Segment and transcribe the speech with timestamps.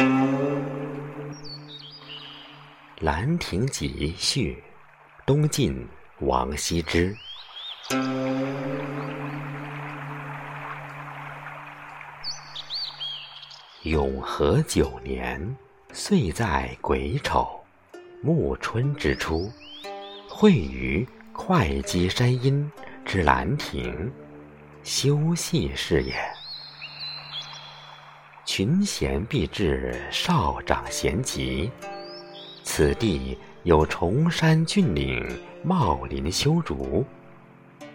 [3.00, 4.54] 《兰亭集序》，
[5.26, 5.86] 东晋
[6.20, 7.14] 王羲之。
[13.82, 15.56] 永和九年，
[15.92, 17.60] 岁在癸丑，
[18.22, 19.52] 暮春之初，
[20.26, 22.70] 会于会稽山阴
[23.04, 24.10] 之兰亭，
[24.82, 26.14] 修禊事也。
[28.60, 31.70] 群贤毕至，少长咸集。
[32.62, 35.26] 此地有崇山峻岭，
[35.64, 37.02] 茂林修竹，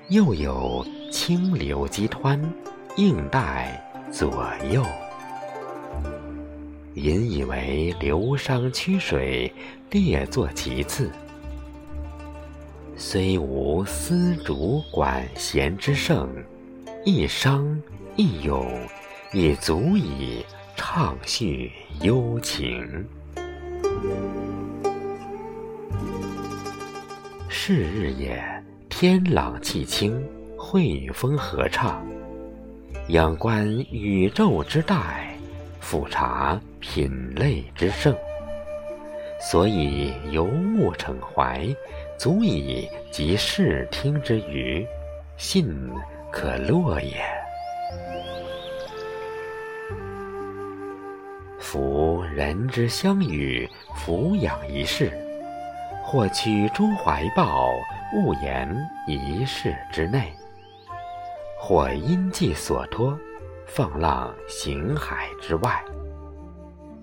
[0.09, 2.41] 又有清流激湍，
[2.95, 3.79] 映带
[4.11, 4.83] 左右。
[6.95, 9.53] 引以为流觞曲水，
[9.91, 11.11] 列作其次。
[12.97, 16.27] 虽无丝竹管弦之盛，
[17.03, 17.79] 一觞
[18.15, 18.67] 一咏。
[19.35, 20.45] 也足以
[20.77, 21.69] 畅叙
[21.99, 23.05] 幽情。
[27.49, 28.41] 是日也，
[28.87, 30.25] 天朗气清，
[30.57, 32.01] 惠风和畅。
[33.09, 35.17] 仰观宇宙之大，
[35.81, 38.15] 俯察品类之盛，
[39.41, 41.67] 所以游目骋怀，
[42.17, 44.87] 足以及视听之娱，
[45.35, 45.67] 信
[46.31, 47.21] 可乐也。
[51.65, 55.11] 夫人之相与，抚养一世，
[56.03, 57.71] 或取诸怀抱，
[58.13, 58.69] 误言
[59.07, 60.25] 一室之内；
[61.59, 63.17] 或因寄所托，
[63.65, 65.83] 放浪形骸之外。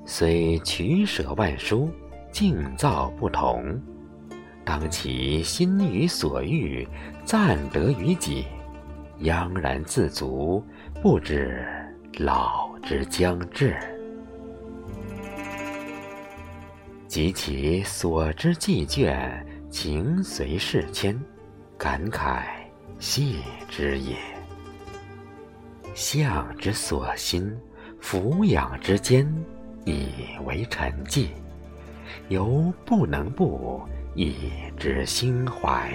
[0.07, 1.91] 虽取舍万殊，
[2.31, 3.83] 境造不同，
[4.65, 6.87] 当其心于所欲，
[7.25, 8.47] 暂得于己，
[9.23, 10.65] 央然自足，
[11.03, 11.67] 不知
[12.19, 13.77] 老之将至。
[17.13, 19.31] 及其所之既倦，
[19.69, 21.15] 情随事迁，
[21.77, 22.45] 感慨
[22.99, 23.35] 谢
[23.69, 24.17] 之也。
[25.95, 27.55] 相之所欣，
[28.01, 29.31] 俯仰之间，
[29.85, 30.09] 以
[30.47, 31.29] 为陈迹，
[32.31, 33.83] 犹不能不
[34.15, 34.35] 以
[34.79, 35.93] 之心怀。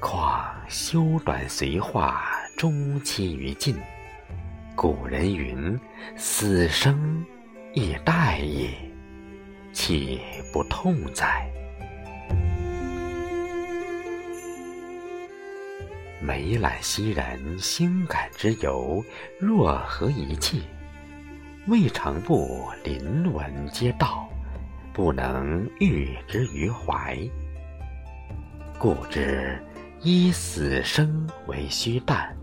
[0.00, 2.24] 况修短随化，
[2.56, 3.76] 终期于尽。
[4.74, 5.78] 古人云
[6.16, 7.22] ：“死生。”
[7.78, 8.70] 亦待也，
[9.74, 10.18] 岂
[10.50, 11.46] 不痛哉？
[16.22, 19.04] 梅览昔人兴感之由，
[19.38, 20.62] 若何一气？
[21.66, 24.26] 未尝不临文皆道，
[24.94, 27.18] 不能喻之于怀。
[28.78, 29.62] 故知
[30.00, 32.34] 依死生为虚诞，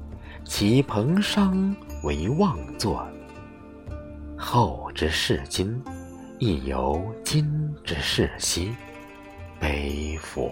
[0.46, 3.04] 其彭殇为妄作。
[4.56, 5.84] 后之视今，
[6.38, 8.72] 亦犹今之视昔，
[9.60, 10.52] 悲夫！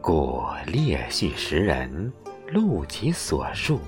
[0.00, 2.12] 故列叙时人，
[2.48, 3.78] 录其所述，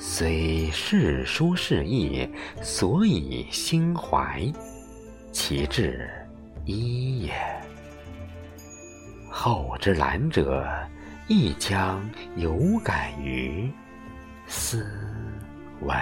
[0.00, 2.28] 虽世殊事异，
[2.60, 4.42] 所以兴怀，
[5.30, 6.10] 其志
[6.64, 7.32] 一也。
[9.30, 10.68] 后之览者，
[11.28, 12.04] 亦将
[12.34, 13.70] 有感于
[14.48, 14.84] 斯
[15.82, 15.94] 文。